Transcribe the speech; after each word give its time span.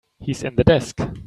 He's 0.19 0.41
in 0.41 0.55
the 0.55 0.63
desk. 0.63 0.99